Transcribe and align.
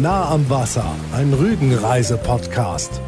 Nah 0.00 0.30
am 0.30 0.50
Wasser, 0.50 0.84
ein 1.12 1.32
Rügenreise-Podcast. 1.32 3.00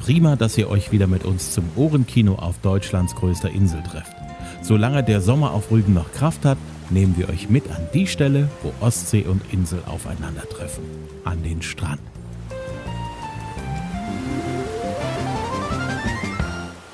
Prima, 0.00 0.34
dass 0.34 0.58
ihr 0.58 0.68
euch 0.68 0.90
wieder 0.90 1.06
mit 1.06 1.24
uns 1.24 1.52
zum 1.52 1.70
Ohrenkino 1.76 2.34
auf 2.34 2.58
Deutschlands 2.58 3.14
größter 3.14 3.50
Insel 3.50 3.84
trefft. 3.84 4.12
Solange 4.60 5.04
der 5.04 5.20
Sommer 5.20 5.52
auf 5.52 5.70
Rügen 5.70 5.94
noch 5.94 6.10
Kraft 6.10 6.44
hat, 6.44 6.58
nehmen 6.90 7.16
wir 7.16 7.28
euch 7.28 7.48
mit 7.48 7.70
an 7.70 7.86
die 7.94 8.08
Stelle, 8.08 8.48
wo 8.64 8.72
Ostsee 8.84 9.22
und 9.22 9.40
Insel 9.52 9.80
aufeinandertreffen. 9.86 10.82
An 11.24 11.44
den 11.44 11.62
Strand. 11.62 12.00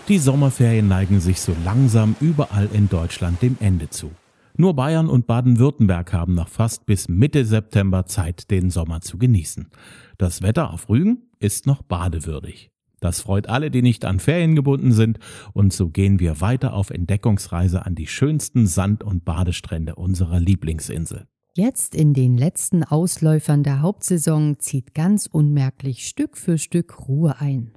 Die 0.09 0.19
Sommerferien 0.19 0.89
neigen 0.89 1.21
sich 1.21 1.41
so 1.41 1.57
langsam 1.65 2.17
überall 2.21 2.69
in 2.71 2.91
Deutschland 2.91 3.41
dem 3.41 3.57
Ende 3.61 3.89
zu. 3.89 4.11
Nur 4.57 4.75
Bayern 4.75 5.09
und 5.09 5.27
Baden-Württemberg 5.27 6.13
haben 6.13 6.35
noch 6.35 6.49
fast 6.49 6.87
bis 6.87 7.09
Mitte 7.09 7.45
September 7.45 8.07
Zeit, 8.07 8.53
den 8.53 8.71
Sommer 8.71 9.01
zu 9.01 9.19
genießen. 9.19 9.69
Das 10.17 10.43
Wetter 10.43 10.73
auf 10.73 10.89
Rügen 10.89 11.23
ist 11.41 11.67
noch 11.67 11.83
badewürdig. 11.83 12.71
Das 13.01 13.21
freut 13.21 13.49
alle, 13.49 13.73
die 13.73 13.83
nicht 13.83 14.05
an 14.05 14.21
Ferien 14.21 14.55
gebunden 14.55 14.93
sind, 14.93 15.19
und 15.55 15.73
so 15.73 15.91
gehen 15.91 16.21
wir 16.21 16.41
weiter 16.41 16.73
auf 16.73 16.91
Entdeckungsreise 16.91 17.85
an 17.85 17.97
die 17.97 18.07
schönsten 18.07 18.69
Sand- 18.69 19.03
und 19.03 19.25
Badestrände 19.25 19.97
unserer 19.97 20.39
Lieblingsinsel. 20.39 21.27
Jetzt 21.57 21.97
in 21.97 22.15
den 22.15 22.39
letzten 22.39 22.85
Ausläufern 22.85 23.65
der 23.65 23.83
Hauptsaison 23.83 24.61
zieht 24.61 24.95
ganz 24.95 25.27
unmerklich 25.27 26.07
Stück 26.07 26.37
für 26.37 26.59
Stück 26.59 27.09
Ruhe 27.09 27.41
ein. 27.41 27.73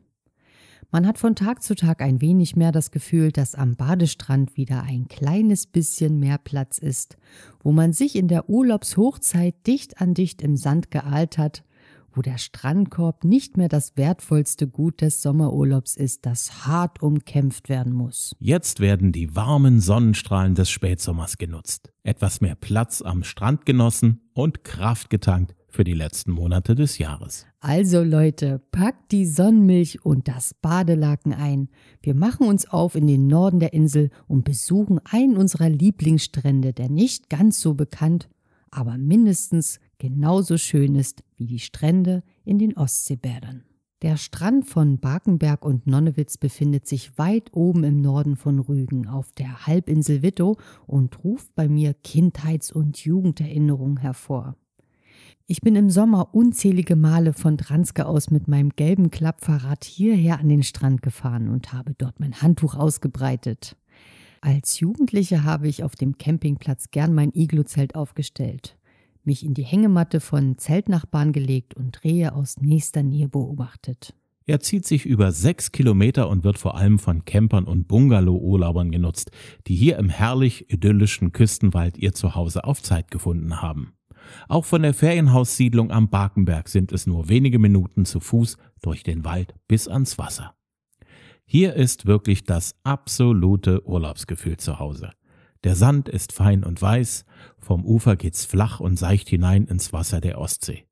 Man 0.89 1.05
hat 1.05 1.17
von 1.17 1.35
Tag 1.35 1.63
zu 1.63 1.75
Tag 1.75 2.01
ein 2.01 2.21
wenig 2.21 2.55
mehr 2.55 2.71
das 2.71 2.91
Gefühl, 2.91 3.33
dass 3.33 3.55
am 3.55 3.75
Badestrand 3.75 4.55
wieder 4.55 4.83
ein 4.83 5.09
kleines 5.09 5.67
bisschen 5.67 6.17
mehr 6.17 6.37
Platz 6.37 6.77
ist, 6.77 7.17
wo 7.61 7.73
man 7.73 7.91
sich 7.91 8.15
in 8.15 8.29
der 8.29 8.49
Urlaubshochzeit 8.49 9.55
dicht 9.67 9.99
an 9.99 10.13
dicht 10.13 10.41
im 10.41 10.55
Sand 10.55 10.89
geahlt 10.89 11.37
hat, 11.37 11.65
wo 12.13 12.21
der 12.21 12.37
Strandkorb 12.37 13.25
nicht 13.25 13.57
mehr 13.57 13.67
das 13.67 13.97
wertvollste 13.97 14.65
Gut 14.65 15.01
des 15.01 15.21
Sommerurlaubs 15.21 15.97
ist, 15.97 16.25
das 16.25 16.65
hart 16.65 17.03
umkämpft 17.03 17.67
werden 17.67 17.91
muss. 17.91 18.33
Jetzt 18.39 18.79
werden 18.79 19.11
die 19.11 19.35
warmen 19.35 19.81
Sonnenstrahlen 19.81 20.55
des 20.55 20.69
Spätsommers 20.69 21.37
genutzt, 21.37 21.91
etwas 22.03 22.39
mehr 22.39 22.55
Platz 22.55 23.01
am 23.01 23.25
Strand 23.25 23.65
genossen 23.65 24.21
und 24.33 24.63
Kraft 24.63 25.09
getankt 25.09 25.53
für 25.77 25.83
die 25.83 25.93
letzten 25.93 26.31
Monate 26.31 26.73
des 26.73 26.97
Jahres. 26.97 27.45
Also 27.59 28.01
Leute, 28.01 28.59
packt 28.71 29.11
die 29.11 29.27
Sonnenmilch 29.27 30.03
und 30.03 30.27
das 30.27 30.55
Badelaken 30.55 31.33
ein. 31.33 31.69
Wir 32.01 32.15
machen 32.15 32.47
uns 32.47 32.67
auf 32.67 32.95
in 32.95 33.05
den 33.05 33.27
Norden 33.27 33.59
der 33.59 33.73
Insel 33.73 34.09
und 34.27 34.43
besuchen 34.43 34.99
einen 35.03 35.37
unserer 35.37 35.69
Lieblingsstrände, 35.69 36.73
der 36.73 36.89
nicht 36.89 37.29
ganz 37.29 37.61
so 37.61 37.75
bekannt, 37.75 38.27
aber 38.71 38.97
mindestens 38.97 39.79
genauso 39.99 40.57
schön 40.57 40.95
ist 40.95 41.23
wie 41.35 41.45
die 41.45 41.59
Strände 41.59 42.23
in 42.43 42.57
den 42.57 42.75
Ostseebädern. 42.75 43.63
Der 44.01 44.17
Strand 44.17 44.65
von 44.65 44.97
Barkenberg 44.97 45.63
und 45.63 45.85
Nonnewitz 45.85 46.39
befindet 46.39 46.87
sich 46.87 47.19
weit 47.19 47.53
oben 47.53 47.83
im 47.83 48.01
Norden 48.01 48.35
von 48.35 48.57
Rügen 48.57 49.07
auf 49.07 49.31
der 49.31 49.67
Halbinsel 49.67 50.23
Wittow 50.23 50.57
und 50.87 51.23
ruft 51.23 51.53
bei 51.53 51.67
mir 51.67 51.93
Kindheits- 51.93 52.71
und 52.71 52.97
Jugenderinnerungen 52.97 53.97
hervor. 53.97 54.55
Ich 55.49 55.61
bin 55.61 55.77
im 55.77 55.89
Sommer 55.89 56.33
unzählige 56.33 56.97
Male 56.97 57.31
von 57.31 57.55
Dranske 57.55 58.05
aus 58.05 58.31
mit 58.31 58.49
meinem 58.49 58.71
gelben 58.71 59.11
Klappfahrrad 59.11 59.85
hierher 59.85 60.41
an 60.41 60.49
den 60.49 60.61
Strand 60.61 61.01
gefahren 61.01 61.47
und 61.47 61.71
habe 61.71 61.93
dort 61.97 62.19
mein 62.19 62.41
Handtuch 62.41 62.75
ausgebreitet. 62.75 63.77
Als 64.41 64.81
Jugendliche 64.81 65.45
habe 65.45 65.69
ich 65.69 65.85
auf 65.85 65.95
dem 65.95 66.17
Campingplatz 66.17 66.91
gern 66.91 67.15
mein 67.15 67.31
Iglu-Zelt 67.33 67.95
aufgestellt, 67.95 68.77
mich 69.23 69.45
in 69.45 69.53
die 69.53 69.63
Hängematte 69.63 70.19
von 70.19 70.57
Zeltnachbarn 70.57 71.31
gelegt 71.31 71.75
und 71.75 72.03
Rehe 72.03 72.33
aus 72.33 72.57
nächster 72.59 73.01
Nähe 73.01 73.29
beobachtet. 73.29 74.13
Er 74.47 74.59
zieht 74.59 74.85
sich 74.85 75.05
über 75.05 75.31
sechs 75.31 75.71
Kilometer 75.71 76.27
und 76.27 76.43
wird 76.43 76.57
vor 76.57 76.75
allem 76.75 76.99
von 76.99 77.23
Campern 77.23 77.63
und 77.63 77.87
Bungalow-Urlaubern 77.87 78.91
genutzt, 78.91 79.31
die 79.67 79.75
hier 79.75 79.97
im 79.97 80.09
herrlich 80.09 80.69
idyllischen 80.69 81.31
Küstenwald 81.31 81.97
ihr 81.97 82.11
Zuhause 82.11 82.65
auf 82.65 82.83
Zeit 82.83 83.11
gefunden 83.11 83.61
haben. 83.61 83.93
Auch 84.47 84.65
von 84.65 84.81
der 84.81 84.93
Ferienhaussiedlung 84.93 85.91
am 85.91 86.09
Barkenberg 86.09 86.69
sind 86.69 86.91
es 86.91 87.07
nur 87.07 87.29
wenige 87.29 87.59
Minuten 87.59 88.05
zu 88.05 88.19
Fuß 88.19 88.57
durch 88.81 89.03
den 89.03 89.23
Wald 89.23 89.53
bis 89.67 89.87
ans 89.87 90.17
Wasser. 90.17 90.53
Hier 91.45 91.75
ist 91.75 92.05
wirklich 92.05 92.43
das 92.43 92.75
absolute 92.83 93.87
Urlaubsgefühl 93.87 94.57
zu 94.57 94.79
Hause. 94.79 95.11
Der 95.63 95.75
Sand 95.75 96.09
ist 96.09 96.33
fein 96.33 96.63
und 96.63 96.81
weiß, 96.81 97.25
vom 97.57 97.85
Ufer 97.85 98.15
geht's 98.15 98.45
flach 98.45 98.79
und 98.79 98.97
seicht 98.97 99.29
hinein 99.29 99.65
ins 99.65 99.93
Wasser 99.93 100.21
der 100.21 100.39
Ostsee. 100.39 100.85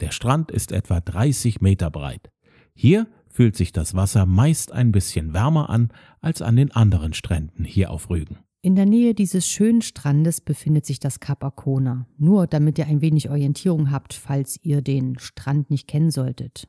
Der 0.00 0.10
Strand 0.10 0.50
ist 0.50 0.72
etwa 0.72 1.00
30 1.00 1.60
Meter 1.60 1.90
breit. 1.90 2.30
Hier 2.74 3.06
fühlt 3.28 3.56
sich 3.56 3.72
das 3.72 3.94
Wasser 3.94 4.26
meist 4.26 4.72
ein 4.72 4.92
bisschen 4.92 5.32
wärmer 5.32 5.70
an 5.70 5.90
als 6.20 6.42
an 6.42 6.56
den 6.56 6.70
anderen 6.72 7.14
Stränden 7.14 7.64
hier 7.64 7.90
auf 7.90 8.10
Rügen. 8.10 8.43
In 8.64 8.76
der 8.76 8.86
Nähe 8.86 9.12
dieses 9.12 9.46
schönen 9.46 9.82
Strandes 9.82 10.40
befindet 10.40 10.86
sich 10.86 10.98
das 10.98 11.20
Kap 11.20 11.44
Arkona. 11.44 12.06
Nur 12.16 12.46
damit 12.46 12.78
ihr 12.78 12.86
ein 12.86 13.02
wenig 13.02 13.28
Orientierung 13.28 13.90
habt, 13.90 14.14
falls 14.14 14.58
ihr 14.62 14.80
den 14.80 15.18
Strand 15.18 15.68
nicht 15.68 15.86
kennen 15.86 16.10
solltet. 16.10 16.66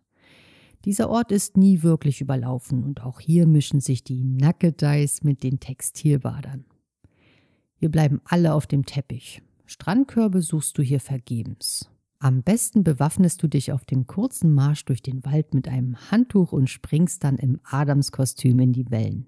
Dieser 0.84 1.10
Ort 1.10 1.32
ist 1.32 1.56
nie 1.56 1.84
wirklich 1.84 2.20
überlaufen 2.20 2.84
und 2.84 3.02
auch 3.02 3.22
hier 3.22 3.48
mischen 3.48 3.80
sich 3.80 4.04
die 4.04 4.26
Nackedeis 4.26 5.24
mit 5.24 5.42
den 5.42 5.62
Textilbadern. 5.62 6.66
Wir 7.80 7.88
bleiben 7.88 8.20
alle 8.26 8.56
auf 8.56 8.68
dem 8.68 8.86
Teppich. 8.86 9.42
Strandkörbe 9.66 10.42
suchst 10.42 10.78
du 10.78 10.82
hier 10.82 11.00
vergebens. 11.00 11.90
Am 12.20 12.44
besten 12.44 12.84
bewaffnest 12.84 13.42
du 13.42 13.48
dich 13.48 13.72
auf 13.72 13.86
dem 13.86 14.06
kurzen 14.06 14.54
Marsch 14.54 14.84
durch 14.84 15.02
den 15.02 15.24
Wald 15.24 15.54
mit 15.54 15.70
einem 15.70 15.96
Handtuch 16.12 16.52
und 16.52 16.70
springst 16.70 17.24
dann 17.24 17.38
im 17.38 17.62
Adamskostüm 17.64 18.60
in 18.60 18.74
die 18.74 18.92
Wellen 18.92 19.28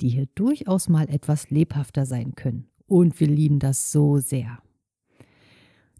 die 0.00 0.08
hier 0.08 0.26
durchaus 0.34 0.88
mal 0.88 1.08
etwas 1.08 1.50
lebhafter 1.50 2.06
sein 2.06 2.34
können. 2.34 2.68
Und 2.86 3.18
wir 3.20 3.26
lieben 3.26 3.58
das 3.58 3.92
so 3.92 4.18
sehr. 4.18 4.58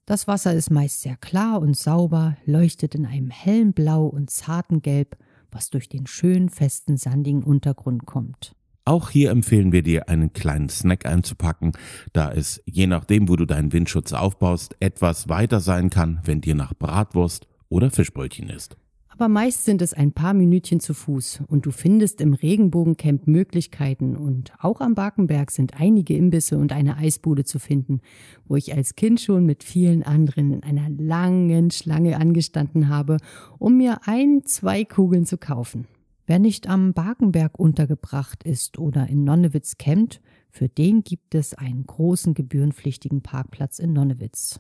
Das 0.05 0.29
Wasser 0.29 0.55
ist 0.55 0.71
meist 0.71 1.03
sehr 1.03 1.17
klar 1.17 1.61
und 1.61 1.77
sauber, 1.77 2.37
leuchtet 2.47 2.95
in 2.95 3.07
einem 3.07 3.31
hellen 3.31 3.73
Blau 3.73 4.07
und 4.07 4.31
zarten 4.31 4.81
Gelb, 4.81 5.17
was 5.51 5.71
durch 5.71 5.89
den 5.89 6.07
schönen, 6.07 6.49
festen, 6.49 6.97
sandigen 6.97 7.43
Untergrund 7.43 8.07
kommt. 8.07 8.55
Auch 8.85 9.11
hier 9.11 9.31
empfehlen 9.31 9.73
wir 9.73 9.83
dir, 9.83 10.09
einen 10.09 10.33
kleinen 10.33 10.69
Snack 10.69 11.07
einzupacken, 11.07 11.73
da 12.13 12.31
es, 12.31 12.63
je 12.67 12.87
nachdem, 12.87 13.29
wo 13.29 13.35
du 13.35 13.47
deinen 13.47 13.73
Windschutz 13.73 14.13
aufbaust, 14.13 14.77
etwas 14.79 15.29
weiter 15.29 15.59
sein 15.59 15.91
kann, 15.91 16.21
wenn 16.25 16.41
dir 16.41 16.55
nach 16.55 16.73
Bratwurst 16.73 17.49
oder 17.69 17.91
Fischbrötchen 17.91 18.49
ist 18.49 18.77
aber 19.19 19.29
meist 19.29 19.65
sind 19.65 19.81
es 19.81 19.95
ein 19.95 20.13
paar 20.13 20.35
Minütchen 20.35 20.79
zu 20.79 20.93
Fuß 20.93 21.45
und 21.47 21.65
du 21.65 21.71
findest 21.71 22.21
im 22.21 22.35
Regenbogencamp 22.35 23.27
Möglichkeiten 23.27 24.15
und 24.15 24.53
auch 24.61 24.83
am 24.83 24.95
Barkenberg 24.95 25.51
sind 25.51 25.81
einige 25.81 26.15
Imbisse 26.15 26.59
und 26.59 26.71
eine 26.71 26.99
Eisbude 26.99 27.45
zu 27.45 27.59
finden, 27.59 28.03
wo 28.47 28.57
ich 28.57 28.75
als 28.75 28.95
Kind 28.95 29.19
schon 29.19 29.47
mit 29.47 29.65
vielen 29.65 30.03
anderen 30.03 30.53
in 30.53 30.63
einer 30.63 30.91
langen 30.91 31.71
Schlange 31.71 32.19
angestanden 32.19 32.91
habe, 32.91 33.17
um 33.59 33.79
mir 33.79 34.01
ein, 34.05 34.43
zwei 34.45 34.85
Kugeln 34.85 35.25
zu 35.25 35.39
kaufen. 35.39 35.87
Wer 36.27 36.39
nicht 36.39 36.69
am 36.69 36.93
Barkenberg 36.93 37.59
untergebracht 37.59 38.45
ist 38.45 38.79
oder 38.79 39.09
in 39.09 39.25
Nonnewitz 39.25 39.79
campt, 39.79 40.21
für 40.57 40.71
den 40.71 41.05
gibt 41.05 41.35
es 41.35 41.53
einen 41.53 41.85
großen 41.85 42.33
gebührenpflichtigen 42.33 43.21
Parkplatz 43.21 43.79
in 43.79 43.93
Nonnewitz. 43.93 44.59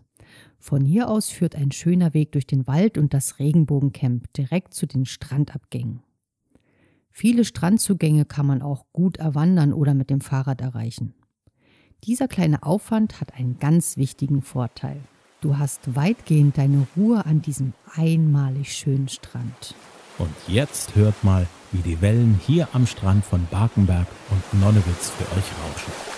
Von 0.58 0.84
hier 0.84 1.08
aus 1.08 1.30
führt 1.30 1.56
ein 1.56 1.72
schöner 1.72 2.12
Weg 2.12 2.32
durch 2.32 2.46
den 2.46 2.66
Wald 2.66 2.98
und 2.98 3.14
das 3.14 3.38
Regenbogencamp 3.38 4.30
direkt 4.34 4.74
zu 4.74 4.84
den 4.84 5.06
Strandabgängen. 5.06 6.02
Viele 7.10 7.46
Strandzugänge 7.46 8.26
kann 8.26 8.44
man 8.44 8.60
auch 8.60 8.84
gut 8.92 9.16
erwandern 9.16 9.72
oder 9.72 9.94
mit 9.94 10.10
dem 10.10 10.20
Fahrrad 10.20 10.60
erreichen. 10.60 11.14
Dieser 12.04 12.28
kleine 12.28 12.62
Aufwand 12.62 13.18
hat 13.22 13.32
einen 13.32 13.58
ganz 13.58 13.96
wichtigen 13.96 14.42
Vorteil. 14.42 15.00
Du 15.40 15.56
hast 15.56 15.96
weitgehend 15.96 16.58
deine 16.58 16.86
Ruhe 16.94 17.24
an 17.24 17.40
diesem 17.40 17.72
einmalig 17.94 18.70
schönen 18.76 19.08
Strand. 19.08 19.74
Und 20.18 20.34
jetzt 20.46 20.94
hört 20.94 21.22
mal, 21.24 21.46
wie 21.72 21.82
die 21.82 22.00
Wellen 22.00 22.40
hier 22.46 22.68
am 22.72 22.86
Strand 22.86 23.24
von 23.24 23.46
Barkenberg 23.50 24.06
und 24.30 24.60
Nonnewitz 24.60 25.10
für 25.10 25.24
euch 25.36 25.44
rauschen. 25.62 26.15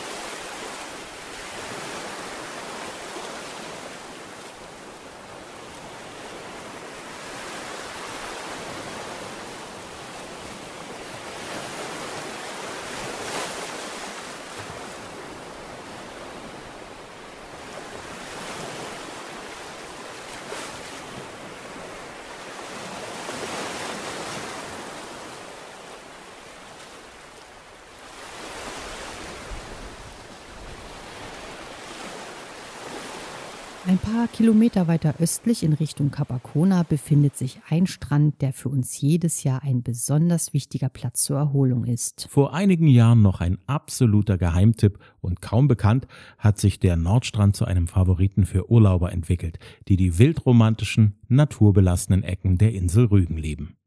Ein 33.88 33.96
paar 33.96 34.28
Kilometer 34.28 34.86
weiter 34.86 35.14
östlich 35.18 35.62
in 35.62 35.72
Richtung 35.72 36.10
Capacona 36.10 36.82
befindet 36.82 37.38
sich 37.38 37.58
ein 37.70 37.86
Strand, 37.86 38.42
der 38.42 38.52
für 38.52 38.68
uns 38.68 39.00
jedes 39.00 39.44
Jahr 39.44 39.62
ein 39.62 39.82
besonders 39.82 40.52
wichtiger 40.52 40.90
Platz 40.90 41.22
zur 41.22 41.38
Erholung 41.38 41.86
ist. 41.86 42.28
Vor 42.28 42.52
einigen 42.52 42.86
Jahren 42.86 43.22
noch 43.22 43.40
ein 43.40 43.56
absoluter 43.66 44.36
Geheimtipp 44.36 44.98
und 45.22 45.40
kaum 45.40 45.68
bekannt, 45.68 46.06
hat 46.36 46.58
sich 46.58 46.80
der 46.80 46.96
Nordstrand 46.96 47.56
zu 47.56 47.64
einem 47.64 47.86
Favoriten 47.86 48.44
für 48.44 48.70
Urlauber 48.70 49.10
entwickelt, 49.10 49.58
die 49.88 49.96
die 49.96 50.18
wildromantischen, 50.18 51.14
naturbelassenen 51.28 52.24
Ecken 52.24 52.58
der 52.58 52.74
Insel 52.74 53.06
Rügen 53.06 53.38
lieben. 53.38 53.78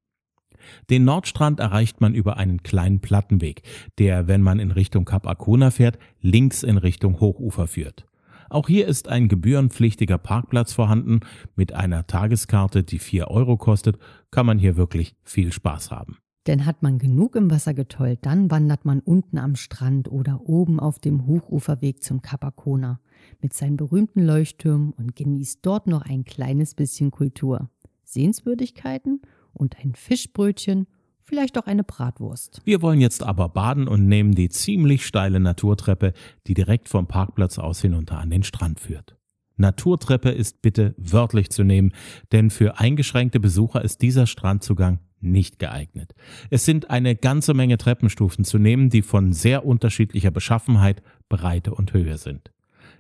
Den 0.89 1.04
Nordstrand 1.04 1.59
erreicht 1.59 2.01
man 2.01 2.15
über 2.15 2.38
einen 2.38 2.63
kleinen 2.63 3.01
Plattenweg, 3.01 3.62
der, 4.00 4.27
wenn 4.27 4.42
man 4.42 4.57
in 4.57 4.71
Richtung 4.71 5.06
Kap 5.06 5.27
Arkona 5.27 5.69
fährt, 5.69 6.00
links 6.21 6.63
in 6.63 6.80
Richtung 6.80 7.19
Hochufer 7.19 7.68
führt. 7.68 8.07
Auch 8.51 8.68
hier 8.68 8.86
ist 8.86 9.07
ein 9.07 9.30
gebührenpflichtiger 9.30 10.18
Parkplatz 10.18 10.74
vorhanden. 10.74 11.21
Mit 11.56 11.71
einer 11.71 12.06
Tageskarte, 12.06 12.83
die 12.83 13.00
4 13.00 13.30
Euro 13.30 13.56
kostet, 13.56 13.98
kann 14.30 14.45
man 14.45 14.59
hier 14.59 14.75
wirklich 14.75 15.15
viel 15.24 15.53
Spaß 15.53 15.89
haben. 15.89 16.18
Denn 16.48 16.65
hat 16.65 16.83
man 16.83 16.98
genug 16.98 17.38
im 17.38 17.50
Wasser 17.50 17.74
getollt, 17.74 18.19
dann 18.24 18.51
wandert 18.51 18.83
man 18.83 19.00
unten 19.00 19.38
am 19.38 19.56
Strand 19.56 20.12
oder 20.12 20.42
oben 20.42 20.81
auf 20.81 21.00
dem 21.00 21.27
Hochuferweg 21.27 22.03
zum 22.03 22.21
Capacona 22.21 23.00
mit 23.42 23.53
seinen 23.53 23.77
berühmten 23.77 24.25
Leuchttürmen 24.25 24.92
und 24.92 25.15
genießt 25.15 25.59
dort 25.62 25.88
noch 25.88 26.01
ein 26.01 26.25
kleines 26.25 26.75
bisschen 26.75 27.09
Kultur. 27.09 27.69
Sehenswürdigkeiten 28.04 29.21
und 29.54 29.77
ein 29.80 29.95
Fischbrötchen 29.95 30.88
vielleicht 31.31 31.57
auch 31.57 31.66
eine 31.66 31.86
Bratwurst. 31.86 32.62
Wir 32.66 32.81
wollen 32.81 33.00
jetzt 33.00 33.24
aber 33.24 33.48
baden 33.48 33.88
und 33.88 34.06
nehmen 34.06 34.36
die 34.36 34.50
ziemlich 34.50 35.06
steile 35.06 35.39
Naturtreppe, 35.39 36.12
die 36.45 36.54
direkt 36.54 36.89
vom 36.89 37.07
Parkplatz 37.07 37.57
aus 37.57 37.80
hinunter 37.80 38.19
an 38.19 38.30
den 38.30 38.44
Strand 38.44 38.81
führt. 38.81 39.16
Naturtreppe 39.56 40.30
ist 40.30 40.62
bitte 40.62 40.94
wörtlich 40.98 41.50
zu 41.50 41.63
nehmen, 41.63 41.94
denn 42.33 42.50
für 42.50 42.80
eingeschränkte 42.80 43.39
Besucher 43.39 43.81
ist 43.81 44.01
dieser 44.01 44.28
Strandzugang 44.28 45.00
nicht 45.22 45.57
geeignet. 45.57 46.13
Es 46.50 46.66
sind 46.66 46.89
eine 46.89 47.16
ganze 47.16 47.54
Menge 47.54 47.78
Treppenstufen 47.78 48.44
zu 48.44 48.57
nehmen, 48.57 48.89
die 48.89 49.01
von 49.01 49.31
sehr 49.31 49.66
unterschiedlicher 49.66 50.31
Beschaffenheit, 50.31 51.01
Breite 51.30 51.74
und 51.74 51.94
Höhe 51.94 52.18
sind. 52.18 52.51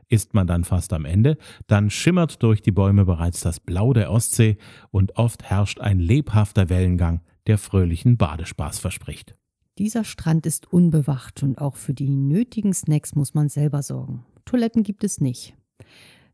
Ist 0.07 0.33
man 0.33 0.47
dann 0.47 0.63
fast 0.63 0.93
am 0.93 1.03
Ende, 1.03 1.37
dann 1.67 1.89
schimmert 1.89 2.41
durch 2.43 2.61
die 2.61 2.71
Bäume 2.71 3.03
bereits 3.03 3.41
das 3.41 3.59
Blau 3.59 3.91
der 3.91 4.09
Ostsee 4.09 4.57
und 4.89 5.17
oft 5.17 5.43
herrscht 5.43 5.81
ein 5.81 5.99
lebhafter 5.99 6.69
Wellengang, 6.69 7.19
der 7.47 7.57
fröhlichen 7.57 8.17
Badespaß 8.17 8.79
verspricht. 8.79 9.35
Dieser 9.77 10.03
Strand 10.03 10.45
ist 10.45 10.71
unbewacht 10.71 11.43
und 11.43 11.57
auch 11.57 11.75
für 11.75 11.93
die 11.93 12.09
nötigen 12.09 12.73
Snacks 12.73 13.15
muss 13.15 13.33
man 13.33 13.49
selber 13.49 13.81
sorgen. 13.81 14.25
Toiletten 14.45 14.83
gibt 14.83 15.03
es 15.03 15.21
nicht. 15.21 15.55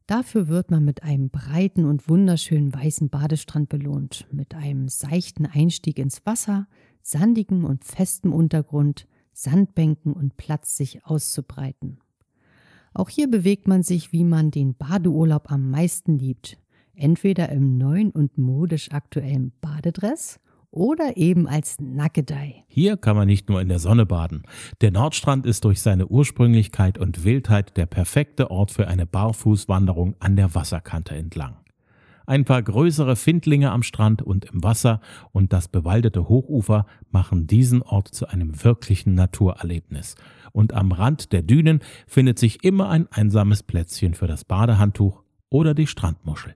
Dafür 0.07 0.48
wird 0.48 0.71
man 0.71 0.86
mit 0.86 1.04
einem 1.04 1.30
breiten 1.30 1.86
und 1.86 2.07
wunderschönen 2.09 2.74
weißen 2.74 3.09
Badestrand 3.09 3.69
belohnt, 3.69 4.25
mit 4.31 4.56
einem 4.56 4.88
seichten 4.88 5.45
Einstieg 5.45 6.00
ins 6.00 6.25
Wasser, 6.25 6.68
sandigem 7.01 7.65
und 7.65 7.83
festem 7.83 8.33
Untergrund, 8.33 9.07
Sandbänken 9.33 10.13
und 10.13 10.38
Platz, 10.38 10.77
sich 10.77 11.06
auszubreiten. 11.06 12.00
Auch 12.94 13.10
hier 13.10 13.30
bewegt 13.30 13.68
man 13.68 13.83
sich, 13.83 14.12
wie 14.12 14.24
man 14.24 14.50
den 14.50 14.75
Badeurlaub 14.75 15.51
am 15.51 15.69
meisten 15.69 16.18
liebt, 16.18 16.57
entweder 16.95 17.50
im 17.50 17.77
neuen 17.77 18.10
und 18.10 18.38
modisch 18.38 18.92
aktuellen 18.92 19.51
Badedress 19.62 20.39
oder 20.77 21.18
eben 21.18 21.47
als 21.47 21.77
Nackedei. 21.79 22.63
Hier 22.68 22.97
kann 22.97 23.15
man 23.15 23.27
nicht 23.27 23.50
nur 23.50 23.59
in 23.62 23.68
der 23.68 23.79
Sonne 23.79 24.06
baden. 24.06 24.44
Der 24.81 24.91
Nordstrand 24.91 25.45
ist 25.45 25.65
durch 25.65 25.81
seine 25.81 26.07
Ursprünglichkeit 26.07 26.97
und 26.97 27.24
Wildheit 27.24 27.75
der 27.77 27.88
perfekte 27.88 28.51
Ort 28.51 28.71
für 28.71 28.88
eine 28.88 29.06
Barfußwanderung 29.06 30.15
an 30.19 30.35
der 30.35 30.53
Wasserkante 30.53 31.15
entlang. 31.15 31.57
Ein 32.27 32.44
paar 32.44 32.62
größere 32.62 33.15
Findlinge 33.15 33.71
am 33.71 33.83
Strand 33.83 34.21
und 34.21 34.45
im 34.45 34.62
Wasser 34.62 35.00
und 35.31 35.53
das 35.53 35.69
bewaldete 35.69 36.27
Hochufer 36.27 36.85
machen 37.09 37.47
diesen 37.47 37.81
Ort 37.81 38.09
zu 38.09 38.27
einem 38.27 38.63
wirklichen 38.63 39.15
Naturerlebnis. 39.15 40.15
Und 40.51 40.74
am 40.74 40.91
Rand 40.91 41.31
der 41.31 41.41
Dünen 41.41 41.79
findet 42.06 42.38
sich 42.38 42.63
immer 42.63 42.89
ein 42.89 43.07
einsames 43.12 43.63
Plätzchen 43.63 44.13
für 44.13 44.27
das 44.27 44.44
Badehandtuch 44.44 45.24
oder 45.50 45.74
die 45.74 45.88
Strandmuschel. 45.88 46.56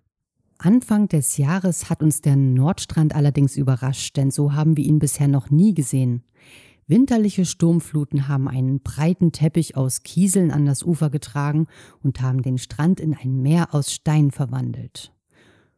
Anfang 0.63 1.07
des 1.07 1.37
Jahres 1.37 1.89
hat 1.89 2.03
uns 2.03 2.21
der 2.21 2.35
Nordstrand 2.35 3.15
allerdings 3.15 3.57
überrascht, 3.57 4.15
denn 4.15 4.29
so 4.29 4.53
haben 4.53 4.77
wir 4.77 4.85
ihn 4.85 4.99
bisher 4.99 5.27
noch 5.27 5.49
nie 5.49 5.73
gesehen. 5.73 6.21
Winterliche 6.85 7.45
Sturmfluten 7.45 8.27
haben 8.27 8.47
einen 8.47 8.79
breiten 8.79 9.31
Teppich 9.31 9.75
aus 9.75 10.03
Kieseln 10.03 10.51
an 10.51 10.67
das 10.67 10.83
Ufer 10.83 11.09
getragen 11.09 11.65
und 12.03 12.21
haben 12.21 12.43
den 12.43 12.59
Strand 12.59 12.99
in 12.99 13.15
ein 13.15 13.41
Meer 13.41 13.73
aus 13.73 13.91
Stein 13.91 14.29
verwandelt. 14.29 15.11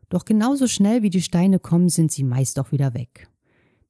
Doch 0.09 0.25
genauso 0.25 0.67
schnell 0.67 1.01
wie 1.01 1.09
die 1.09 1.21
Steine 1.21 1.59
kommen, 1.59 1.87
sind 1.87 2.11
sie 2.11 2.25
meist 2.25 2.59
auch 2.59 2.73
wieder 2.73 2.93
weg. 2.93 3.29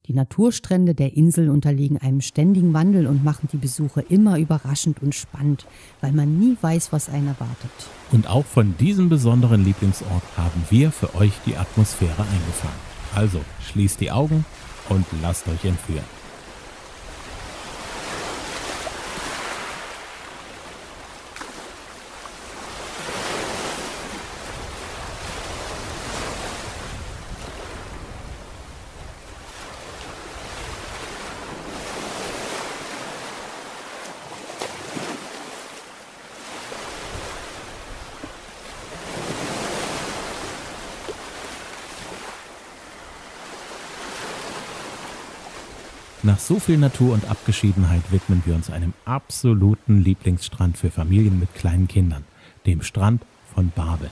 Die 0.06 0.12
Naturstrände 0.12 0.94
der 0.94 1.16
Insel 1.16 1.48
unterliegen 1.48 1.96
einem 1.96 2.20
ständigen 2.20 2.74
Wandel 2.74 3.06
und 3.06 3.24
machen 3.24 3.48
die 3.50 3.56
Besuche 3.56 4.02
immer 4.02 4.38
überraschend 4.38 5.02
und 5.02 5.14
spannend, 5.14 5.66
weil 6.02 6.12
man 6.12 6.38
nie 6.38 6.58
weiß, 6.60 6.92
was 6.92 7.08
einen 7.08 7.28
erwartet. 7.28 7.70
Und 8.12 8.28
auch 8.28 8.44
von 8.44 8.76
diesem 8.76 9.08
besonderen 9.08 9.64
Lieblingsort 9.64 10.22
haben 10.36 10.62
wir 10.68 10.92
für 10.92 11.14
euch 11.14 11.32
die 11.46 11.56
Atmosphäre 11.56 12.20
eingefangen. 12.20 12.76
Also 13.14 13.40
schließt 13.62 13.98
die 13.98 14.10
Augen 14.10 14.44
und 14.90 15.06
lasst 15.22 15.48
euch 15.48 15.64
entführen. 15.64 16.04
Nach 46.24 46.38
so 46.38 46.58
viel 46.58 46.78
Natur 46.78 47.12
und 47.12 47.28
Abgeschiedenheit 47.28 48.10
widmen 48.10 48.42
wir 48.46 48.54
uns 48.54 48.70
einem 48.70 48.94
absoluten 49.04 50.00
Lieblingsstrand 50.00 50.78
für 50.78 50.90
Familien 50.90 51.38
mit 51.38 51.54
kleinen 51.54 51.86
Kindern, 51.86 52.24
dem 52.64 52.80
Strand 52.80 53.26
von 53.54 53.70
Barbe. 53.76 54.08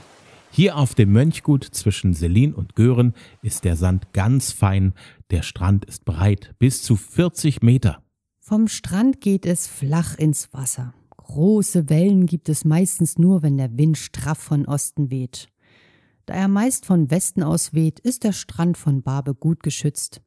Hier 0.51 0.77
auf 0.77 0.93
dem 0.93 1.11
Mönchgut 1.11 1.63
zwischen 1.63 2.13
Selin 2.13 2.53
und 2.53 2.75
Göhren 2.75 3.15
ist 3.41 3.63
der 3.63 3.75
Sand 3.75 4.13
ganz 4.13 4.51
fein, 4.51 4.93
der 5.31 5.41
Strand 5.41 5.85
ist 5.85 6.05
breit, 6.05 6.53
bis 6.59 6.83
zu 6.83 6.97
40 6.97 7.63
Meter. 7.63 8.03
Vom 8.37 8.67
Strand 8.67 9.19
geht 9.19 9.47
es 9.47 9.65
flach 9.65 10.15
ins 10.15 10.53
Wasser. 10.53 10.93
Große 11.17 11.89
Wellen 11.89 12.27
gibt 12.27 12.47
es 12.47 12.63
meistens 12.63 13.17
nur, 13.17 13.41
wenn 13.41 13.57
der 13.57 13.75
Wind 13.75 13.97
straff 13.97 14.37
von 14.37 14.67
Osten 14.67 15.09
weht. 15.09 15.47
Da 16.27 16.35
er 16.35 16.47
meist 16.47 16.85
von 16.85 17.09
Westen 17.09 17.41
aus 17.41 17.73
weht, 17.73 17.99
ist 17.99 18.23
der 18.23 18.33
Strand 18.33 18.77
von 18.77 19.01
Barbe 19.01 19.33
gut 19.33 19.63
geschützt. 19.63 20.21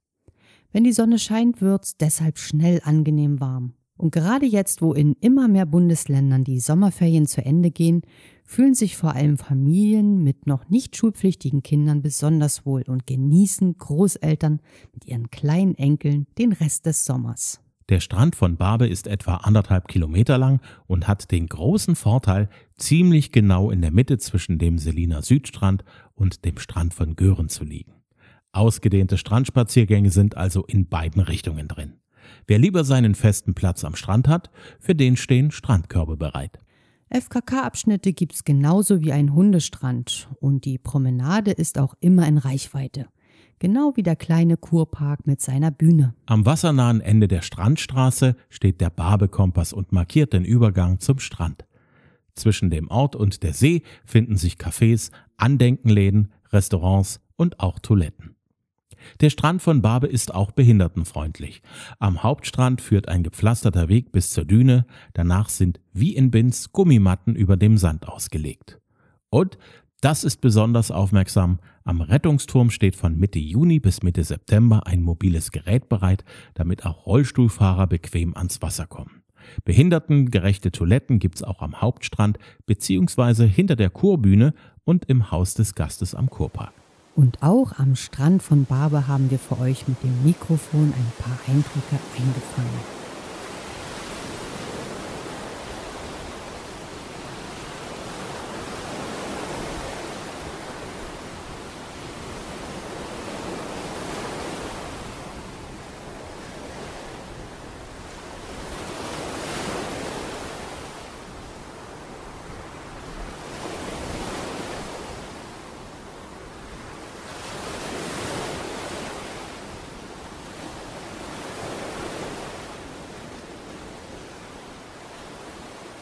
Wenn 0.77 0.85
die 0.85 0.93
Sonne 0.93 1.19
scheint, 1.19 1.63
wird's 1.63 1.97
deshalb 1.97 2.37
schnell 2.37 2.83
angenehm 2.85 3.41
warm. 3.41 3.73
Und 3.97 4.11
gerade 4.11 4.45
jetzt, 4.45 4.83
wo 4.83 4.93
in 4.93 5.15
immer 5.23 5.49
mehr 5.49 5.65
Bundesländern 5.65 6.45
die 6.45 6.61
Sommerferien 6.61 7.25
zu 7.25 7.43
Ende 7.43 7.71
gehen, 7.71 8.03
fühlen 8.45 8.75
sich 8.75 8.95
vor 8.99 9.15
allem 9.15 9.39
Familien 9.39 10.23
mit 10.23 10.47
noch 10.47 10.69
nicht 10.69 10.95
schulpflichtigen 10.95 11.63
Kindern 11.63 12.03
besonders 12.03 12.67
wohl 12.67 12.83
und 12.83 13.07
genießen 13.07 13.79
Großeltern 13.79 14.61
mit 14.93 15.07
ihren 15.07 15.31
kleinen 15.31 15.77
Enkeln 15.77 16.27
den 16.37 16.53
Rest 16.53 16.85
des 16.85 17.07
Sommers. 17.07 17.63
Der 17.89 18.01
Strand 18.01 18.37
von 18.37 18.59
Barbe 18.59 18.87
ist 18.87 19.07
etwa 19.07 19.37
anderthalb 19.37 19.89
Kilometer 19.89 20.37
lang 20.37 20.61
und 20.87 21.09
hat 21.09 21.31
den 21.31 21.47
großen 21.47 21.97
Vorteil, 21.97 22.51
ziemlich 22.77 23.33
genau 23.33 23.71
in 23.71 23.81
der 23.81 23.93
Mitte 23.93 24.19
zwischen 24.19 24.59
dem 24.59 24.77
Seliner 24.77 25.23
Südstrand 25.23 25.85
und 26.15 26.45
dem 26.45 26.59
Strand 26.59 26.93
von 26.93 27.17
Gören 27.17 27.49
zu 27.49 27.65
liegen. 27.65 27.95
Ausgedehnte 28.57 29.19
Strandspaziergänge 29.19 30.11
sind 30.11 30.37
also 30.37 30.65
in 30.65 30.89
beiden 30.89 31.21
Richtungen 31.21 31.69
drin. 31.69 31.95
Wer 32.47 32.59
lieber 32.59 32.85
seinen 32.85 33.15
festen 33.15 33.55
Platz 33.55 33.85
am 33.85 33.95
Strand 33.95 34.29
hat, 34.29 34.51
für 34.81 34.95
den 34.95 35.17
stehen 35.17 35.51
Strandkörbe 35.51 36.17
bereit. 36.17 36.59
FKK-Abschnitte 37.11 38.13
gibt's 38.13 38.45
genauso 38.45 39.01
wie 39.01 39.13
ein 39.13 39.35
Hundestrand 39.35 40.29
und 40.41 40.65
die 40.65 40.79
Promenade 40.79 41.53
ist 41.53 41.79
auch 41.79 41.95
immer 42.01 42.27
in 42.27 42.39
Reichweite. 42.39 43.07
Genau 43.59 43.93
wie 43.95 44.03
der 44.03 44.17
kleine 44.17 44.57
Kurpark 44.57 45.27
mit 45.27 45.41
seiner 45.41 45.71
Bühne. 45.71 46.15
Am 46.27 46.45
wassernahen 46.45 47.01
Ende 47.01 47.29
der 47.29 47.43
Strandstraße 47.43 48.37
steht 48.51 48.81
der 48.81 48.91
Barbekompass 48.91 49.73
und 49.73 49.93
markiert 49.93 50.33
den 50.33 50.45
Übergang 50.45 50.99
zum 50.99 51.21
Strand. 51.21 51.65
Zwischen 52.35 52.71
dem 52.71 52.89
Ort 52.89 53.17
und 53.17 53.43
der 53.43 53.55
See 53.55 53.83
finden 54.05 54.37
sich 54.37 54.55
Cafés, 54.57 55.11
Andenkenläden, 55.37 56.33
Restaurants 56.53 57.21
und 57.37 57.61
auch 57.61 57.79
Toiletten. 57.79 58.36
Der 59.21 59.31
Strand 59.31 59.63
von 59.63 59.83
Barbe 59.83 60.07
ist 60.07 60.35
auch 60.35 60.51
behindertenfreundlich. 60.51 61.63
Am 61.99 62.23
Hauptstrand 62.23 62.81
führt 62.81 63.09
ein 63.09 63.23
gepflasterter 63.23 63.89
Weg 63.89 64.13
bis 64.13 64.31
zur 64.31 64.45
Düne, 64.45 64.87
danach 65.15 65.49
sind 65.49 65.81
wie 65.93 66.15
in 66.15 66.31
Binz 66.31 66.73
Gummimatten 66.73 67.37
über 67.37 67.57
dem 67.57 67.79
Sand 67.79 68.09
ausgelegt. 68.09 68.81
Und 69.31 69.59
Das 70.03 70.25
ist 70.25 70.43
besonders 70.43 70.91
aufmerksam. 70.91 71.59
Am 71.83 72.03
Rettungsturm 72.03 72.71
steht 72.71 72.97
von 72.97 73.17
Mitte 73.19 73.39
Juni 73.39 73.81
bis 73.81 74.03
Mitte 74.03 74.25
September 74.25 74.87
ein 74.87 75.03
mobiles 75.03 75.51
Gerät 75.53 75.89
bereit, 75.89 76.23
damit 76.53 76.85
auch 76.85 77.07
Rollstuhlfahrer 77.07 77.87
bequem 77.87 78.37
ans 78.37 78.61
Wasser 78.61 78.87
kommen. 78.87 79.23
Behindertengerechte 79.65 80.71
Toiletten 80.71 81.19
gibt's 81.19 81.43
auch 81.43 81.63
am 81.63 81.81
Hauptstrand 81.81 82.39
beziehungsweise 82.67 83.47
hinter 83.47 83.75
der 83.75 83.91
Kurbühne 83.91 84.53
und 84.85 85.07
im 85.07 85.31
Haus 85.31 85.55
des 85.55 85.75
Gastes 85.75 86.15
am 86.15 86.29
Kurpark. 86.29 86.75
Und 87.17 87.43
auch 87.43 87.73
am 87.79 87.97
Strand 87.97 88.43
von 88.43 88.67
Barbe 88.67 89.09
haben 89.09 89.31
wir 89.31 89.39
für 89.39 89.59
euch 89.59 89.89
mit 89.89 90.03
dem 90.03 90.23
Mikrofon 90.23 90.93
ein 90.95 91.13
paar 91.19 91.39
Eindrücke 91.49 91.99
eingefangen. 92.15 92.96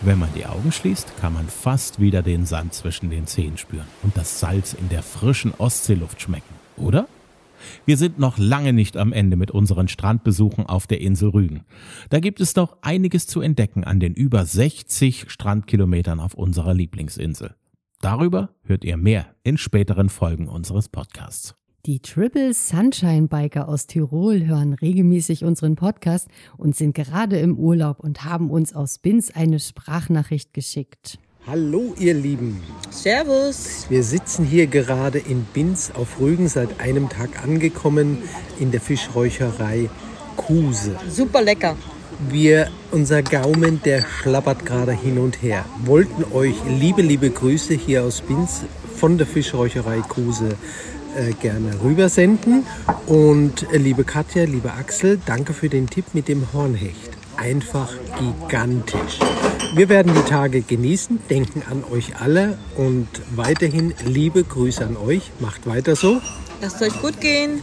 Wenn 0.07 0.19
man 0.19 0.35
die 0.35 0.45
Augen 0.45 0.71
schließt, 0.71 1.17
kann 1.19 1.33
man 1.33 1.49
fast 1.49 1.99
wieder 1.99 2.21
den 2.21 2.45
Sand 2.45 2.75
zwischen 2.75 3.09
den 3.09 3.27
Zehen 3.27 3.57
spüren 3.57 3.87
und 4.03 4.15
das 4.19 4.39
Salz 4.39 4.75
in 4.75 4.91
der 4.91 5.03
frischen 5.03 5.55
Ostseeluft 5.57 6.21
schmecken, 6.21 6.55
oder? 6.77 7.09
Wir 7.87 7.97
sind 7.97 8.19
noch 8.19 8.37
lange 8.37 8.75
nicht 8.75 8.99
am 8.99 9.15
Ende 9.15 9.39
mit 9.39 9.51
unseren 9.51 9.89
Strandbesuchen 9.89 10.67
auf 10.67 10.87
der 10.87 11.01
Insel 11.01 11.31
Rügen. 11.31 11.65
Da 12.11 12.21
gibt 12.21 12.43
es 12.43 12.55
noch 12.55 12.77
einiges 12.83 13.27
zu 13.27 13.41
entdecken 13.41 13.83
an 13.83 13.99
den 13.99 14.13
über 14.13 14.45
60 14.45 15.31
Strandkilometern 15.31 16.21
auf 16.21 16.35
unserer 16.35 16.75
Lieblingsinsel. 16.75 17.55
Darüber 18.03 18.51
hört 18.65 18.85
ihr 18.85 18.99
mehr 18.99 19.35
in 19.43 19.57
späteren 19.57 20.11
Folgen 20.11 20.49
unseres 20.49 20.91
Podcasts. 20.91 21.55
Die 21.87 22.01
Triple 22.01 22.55
Sunshine 22.55 23.29
Biker 23.29 23.69
aus 23.69 23.87
Tirol 23.87 24.47
hören 24.47 24.73
regelmäßig 24.73 25.45
unseren 25.45 25.77
Podcast 25.77 26.29
und 26.57 26.75
sind 26.75 26.95
gerade 26.95 27.39
im 27.39 27.59
Urlaub 27.59 28.01
und 28.01 28.25
haben 28.25 28.49
uns 28.51 28.75
aus 28.75 28.97
Binz 28.97 29.31
eine 29.35 29.61
Sprachnachricht 29.61 30.55
geschickt. 30.55 31.19
Hallo 31.47 31.95
ihr 31.99 32.15
Lieben. 32.15 32.63
Servus. 32.89 33.85
Wir 33.91 34.03
sitzen 34.03 34.47
hier 34.47 34.67
gerade 34.67 35.19
in 35.19 35.45
Binz 35.53 35.91
auf 35.91 36.19
Rügen 36.21 36.49
seit 36.49 36.81
einem 36.81 37.11
Tag 37.11 37.45
angekommen 37.45 38.17
in 38.59 38.71
der 38.71 38.81
Fischräucherei 38.81 39.91
Kuse. 40.39 40.97
Super 41.11 41.43
lecker. 41.43 41.77
Wir, 42.31 42.71
unser 42.93 43.23
Gaumen, 43.23 43.83
der 43.85 44.07
schlappert 44.07 44.65
gerade 44.65 44.93
hin 44.93 45.19
und 45.19 45.43
her. 45.43 45.67
Wollten 45.85 46.25
euch 46.33 46.55
liebe, 46.67 47.03
liebe 47.03 47.29
Grüße 47.29 47.75
hier 47.75 48.05
aus 48.05 48.23
Binz 48.23 48.63
von 48.97 49.19
der 49.19 49.27
Fischräucherei 49.27 49.99
Kuse 49.99 50.57
äh, 51.17 51.33
gerne 51.33 51.83
rübersenden. 51.83 52.65
Und 53.07 53.71
äh, 53.73 53.79
liebe 53.79 54.05
Katja, 54.05 54.45
liebe 54.45 54.73
Axel, 54.73 55.21
danke 55.25 55.53
für 55.53 55.69
den 55.69 55.89
Tipp 55.89 56.07
mit 56.13 56.29
dem 56.29 56.53
Hornhecht. 56.53 57.11
Einfach 57.37 57.93
gigantisch. 58.19 59.19
Wir 59.75 59.89
werden 59.89 60.13
die 60.15 60.31
Tage 60.31 60.63
genießen, 60.63 61.19
denken 61.29 61.63
an 61.69 61.83
euch 61.91 62.21
alle 62.21 62.57
und 62.77 63.09
weiterhin 63.35 63.93
liebe 64.05 64.45
Grüße 64.45 64.85
an 64.85 64.97
euch. 64.97 65.33
Macht 65.41 65.67
weiter 65.67 65.97
so. 65.97 66.21
Lasst 66.61 66.81
euch 66.81 67.01
gut 67.01 67.21
gehen. 67.21 67.61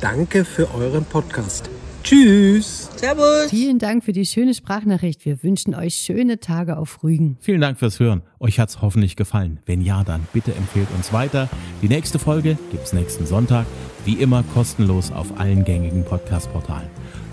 Danke 0.00 0.44
für 0.44 0.72
euren 0.74 1.04
Podcast. 1.04 1.68
Tschüss. 2.02 2.88
Servus. 2.96 3.50
Vielen 3.50 3.78
Dank 3.78 4.04
für 4.04 4.12
die 4.12 4.24
schöne 4.26 4.54
Sprachnachricht. 4.54 5.24
Wir 5.24 5.42
wünschen 5.42 5.74
euch 5.74 5.94
schöne 5.94 6.40
Tage 6.40 6.76
auf 6.76 7.02
Rügen. 7.02 7.36
Vielen 7.40 7.60
Dank 7.60 7.78
fürs 7.78 8.00
Hören. 8.00 8.22
Euch 8.38 8.58
hat's 8.58 8.80
hoffentlich 8.80 9.16
gefallen. 9.16 9.58
Wenn 9.66 9.82
ja, 9.82 10.02
dann 10.02 10.26
bitte 10.32 10.54
empfehlt 10.54 10.88
uns 10.96 11.12
weiter. 11.12 11.48
Die 11.82 11.88
nächste 11.88 12.18
Folge 12.18 12.56
gibt's 12.70 12.92
nächsten 12.92 13.26
Sonntag. 13.26 13.66
Wie 14.04 14.14
immer 14.14 14.42
kostenlos 14.54 15.12
auf 15.12 15.38
allen 15.38 15.64
gängigen 15.64 16.04
Podcast-Portalen. 16.04 16.88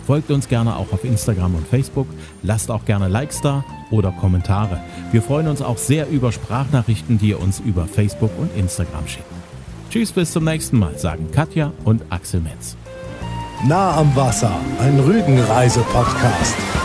Folgt 0.06 0.32
uns 0.32 0.48
gerne 0.48 0.76
auch 0.76 0.92
auf 0.94 1.04
Instagram 1.04 1.56
und 1.56 1.68
Facebook. 1.68 2.08
Lasst 2.44 2.72
auch 2.72 2.86
gerne 2.86 3.08
Likes 3.10 3.42
da 3.42 3.66
oder 3.92 4.12
Kommentare. 4.12 4.80
Wir 5.12 5.22
freuen 5.22 5.48
uns 5.48 5.62
auch 5.62 5.78
sehr 5.78 6.10
über 6.10 6.32
Sprachnachrichten, 6.32 7.18
die 7.18 7.30
ihr 7.30 7.42
uns 7.42 7.60
über 7.60 7.88
Facebook 7.88 8.32
und 8.38 8.50
Instagram 8.58 9.08
schickt. 9.08 9.26
Tschüss, 9.90 10.12
bis 10.12 10.32
zum 10.32 10.44
nächsten 10.44 10.80
Mal, 10.80 10.98
sagen 10.98 11.30
Katja 11.32 11.74
und 11.84 12.04
Axel 12.10 12.42
Metz. 12.42 12.78
Nah 13.64 13.98
am 13.98 14.16
Wasser, 14.16 14.60
ein 14.80 15.00
Rügenreise-Podcast. 15.00 16.77